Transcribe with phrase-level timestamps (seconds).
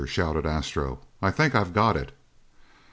[0.07, 0.97] shouted Astro.
[1.21, 2.11] "I think I've got it!"